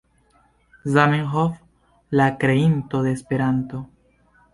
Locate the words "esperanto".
3.19-3.83